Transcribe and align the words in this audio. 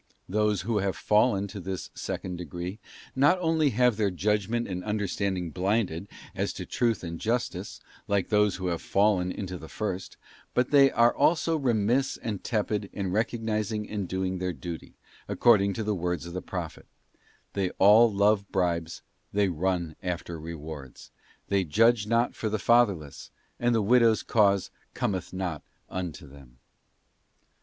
Those 0.27 0.61
who 0.61 0.79
have 0.79 0.95
fallen 0.97 1.47
to 1.49 1.59
this 1.59 1.91
second 1.93 2.37
degree, 2.39 2.79
not 3.15 3.37
only 3.39 3.69
have 3.69 3.97
their 3.97 4.09
judgment 4.09 4.67
and 4.67 4.83
understanding 4.83 5.51
blinded 5.51 6.07
as 6.33 6.53
to 6.53 6.65
truth 6.65 7.03
and 7.03 7.19
justice, 7.19 7.79
like 8.07 8.29
those 8.29 8.55
who 8.55 8.65
have 8.65 8.81
fallen 8.81 9.31
into 9.31 9.59
the 9.59 9.69
first; 9.69 10.17
but 10.55 10.71
they 10.71 10.89
are 10.89 11.13
also 11.15 11.55
remiss 11.55 12.17
and 12.17 12.43
tepid 12.43 12.89
in 12.91 13.11
recognising 13.11 13.87
and 13.87 14.07
doing 14.07 14.39
their 14.39 14.53
duty, 14.53 14.95
according 15.27 15.71
to 15.73 15.83
the 15.83 15.93
words 15.93 16.25
of 16.25 16.33
the 16.33 16.41
Prophet: 16.41 16.87
'They 17.53 17.69
all 17.77 18.11
love 18.11 18.51
bribes, 18.51 19.03
they 19.31 19.49
run 19.49 19.95
after 20.01 20.39
rewards. 20.39 21.11
They 21.47 21.63
judge 21.63 22.07
not 22.07 22.33
for 22.33 22.49
the 22.49 22.57
fatherless; 22.57 23.29
and 23.59 23.75
the 23.75 23.83
widow's 23.83 24.23
cause 24.23 24.71
cometh 24.95 25.31
not 25.31 25.61
unto 25.91 26.25
them. 26.27 26.57